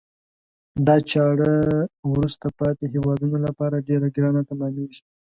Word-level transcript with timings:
دا 0.85 0.95
چاره 1.11 1.51
وروسته 2.11 2.45
پاتې 2.59 2.85
هېوادونه 2.93 3.37
لپاره 3.47 3.85
ډیره 3.87 4.07
ګرانه 4.15 4.41
تمامیږي. 4.49 5.01